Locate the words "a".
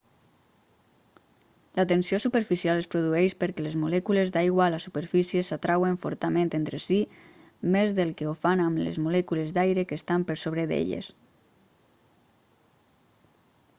4.67-4.69